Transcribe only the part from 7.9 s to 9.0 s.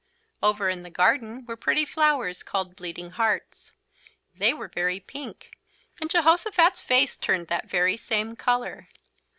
same colour.